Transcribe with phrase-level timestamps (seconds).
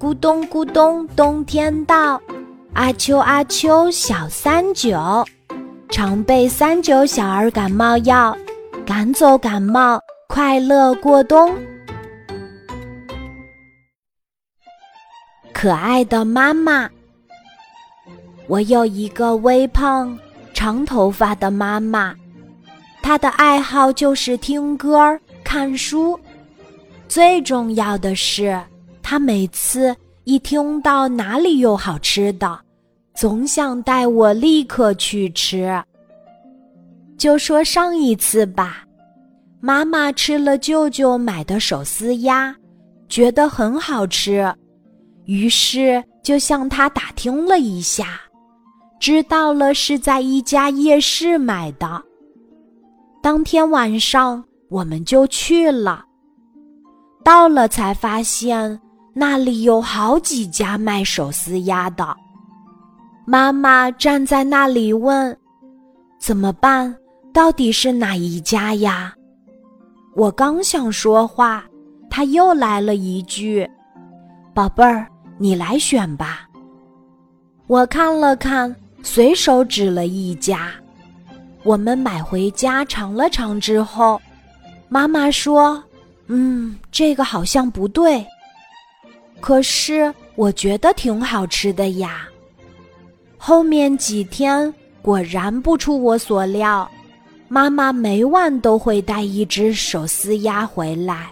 [0.00, 2.22] 咕咚咕咚，冬天到，
[2.72, 5.26] 阿秋阿秋小三九，
[5.90, 8.36] 常备三九小儿感冒药，
[8.86, 11.52] 赶走感冒，快乐过冬。
[15.52, 16.88] 可爱的妈妈，
[18.46, 20.16] 我有一个微胖、
[20.54, 22.14] 长头发的妈妈，
[23.02, 26.16] 她的爱好就是听歌、看书，
[27.08, 28.56] 最重要的是。
[29.10, 32.60] 他每次一听到哪里有好吃的，
[33.14, 35.82] 总想带我立刻去吃。
[37.16, 38.84] 就说上一次吧，
[39.60, 42.54] 妈妈吃了舅舅买的手撕鸭，
[43.08, 44.54] 觉得很好吃，
[45.24, 48.20] 于是就向他打听了一下，
[49.00, 52.02] 知道了是在一家夜市买的。
[53.22, 56.04] 当天晚上我们就去了，
[57.24, 58.78] 到了才发现。
[59.20, 62.16] 那里有好几家卖手撕鸭的，
[63.26, 65.36] 妈妈站在那里问
[66.20, 66.94] ：“怎么办？
[67.32, 69.12] 到底是哪一家呀？”
[70.14, 71.64] 我刚想说话，
[72.08, 73.68] 他又来了一句
[74.54, 76.48] ：“宝贝儿，你来选吧。”
[77.66, 80.70] 我看了看，随手指了一家。
[81.64, 84.20] 我们买回家尝了尝之后，
[84.88, 85.82] 妈妈说
[86.28, 88.24] ：“嗯，这个好像不对。”
[89.40, 92.28] 可是我觉得挺好吃的呀。
[93.36, 96.90] 后面几天果然不出我所料，
[97.48, 101.30] 妈妈每晚都会带一只手撕鸭回来。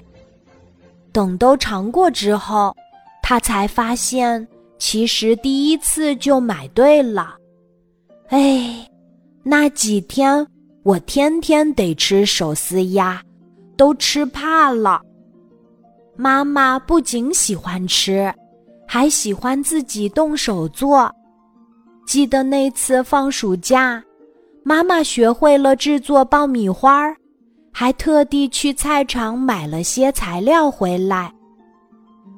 [1.12, 2.74] 等都尝过之后，
[3.22, 4.46] 她才发现
[4.78, 7.34] 其实第一次就买对了。
[8.28, 8.88] 哎，
[9.42, 10.46] 那几天
[10.82, 13.20] 我天天得吃手撕鸭，
[13.76, 15.02] 都吃怕了。
[16.16, 18.32] 妈妈不仅喜欢吃，
[18.86, 21.10] 还喜欢自己动手做。
[22.06, 24.02] 记得那次放暑假，
[24.62, 27.16] 妈妈学会了制作爆米花儿，
[27.72, 31.32] 还特地去菜场买了些材料回来。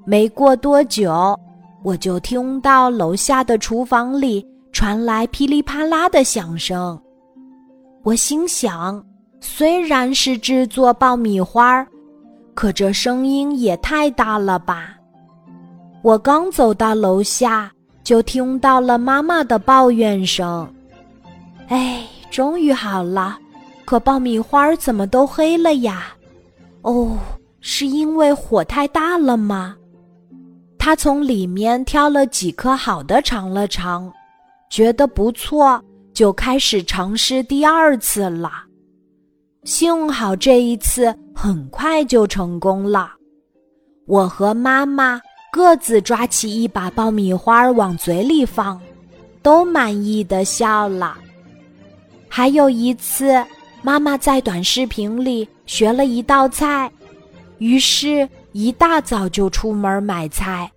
[0.05, 1.39] 没过多久，
[1.85, 7.01] 我就听到楼下的厨房里传来噼里啪啦的响声。
[8.03, 9.05] 我心想，
[9.41, 11.87] 虽然是制作爆米花儿。
[12.59, 14.99] 可这声音也太大了吧！
[16.03, 17.71] 我刚走到楼下，
[18.03, 20.69] 就听到了妈妈的抱怨声。
[21.69, 23.39] 哎，终于好了，
[23.85, 26.09] 可爆米花怎么都黑了呀？
[26.83, 27.17] 哦，
[27.61, 29.77] 是因为火太大了吗？
[30.81, 34.13] 他从里面挑了几颗好的尝了尝，
[34.69, 35.81] 觉得不错，
[36.13, 38.51] 就开始尝试第二次了。
[39.63, 43.13] 幸好这一次很快就成功了，
[44.07, 45.21] 我和妈妈
[45.53, 48.81] 各自抓起一把爆米花往嘴里放，
[49.41, 51.17] 都满意的笑了。
[52.29, 53.41] 还有一次，
[53.83, 56.91] 妈妈在短视频里学了一道菜，
[57.59, 60.69] 于是一大早就出门买菜，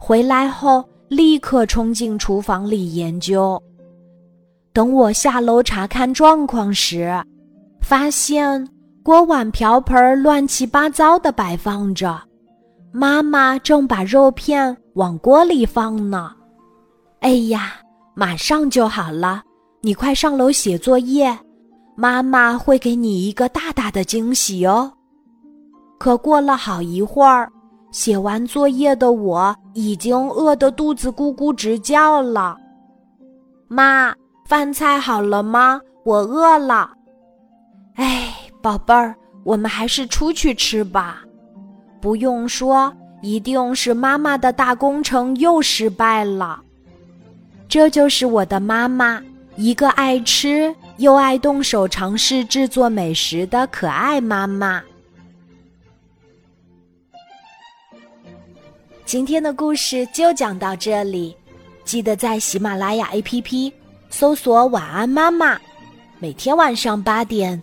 [0.00, 3.62] 回来后立刻冲进厨房里研究。
[4.72, 7.22] 等我下楼查看状况时，
[7.82, 8.66] 发现
[9.04, 12.18] 锅碗瓢盆乱七八糟的摆放着，
[12.90, 16.32] 妈妈正把肉片往锅里放呢。
[17.20, 17.74] 哎呀，
[18.14, 19.42] 马上就好了，
[19.82, 21.38] 你快上楼写作业，
[21.94, 24.90] 妈妈会给你一个大大的惊喜哦。
[25.98, 27.52] 可过了好一会儿，
[27.90, 32.56] 写完作业的我已经饿得肚子咕咕直叫了。
[33.68, 34.14] 妈，
[34.46, 35.78] 饭菜好了吗？
[36.06, 36.90] 我饿了。
[37.96, 38.23] 哎，
[38.64, 41.22] 宝贝儿，我们还是出去吃吧。
[42.00, 46.62] 不用说，一定是妈妈的大工程又失败了。
[47.68, 49.22] 这就是我的妈妈，
[49.56, 54.82] 一个爱吃又爱动手尝试制作美食的可爱妈妈。
[59.04, 61.36] 今天的故事就讲到这里，
[61.84, 63.70] 记得在喜马拉雅 APP
[64.08, 65.60] 搜索“晚安妈妈”，
[66.18, 67.62] 每天晚上八点。